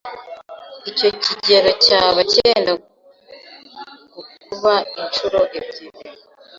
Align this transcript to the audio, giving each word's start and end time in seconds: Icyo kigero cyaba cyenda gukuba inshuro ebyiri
Icyo 0.89 1.09
kigero 1.23 1.69
cyaba 1.85 2.21
cyenda 2.33 2.71
gukuba 4.13 4.73
inshuro 5.01 5.39
ebyiri 5.57 5.99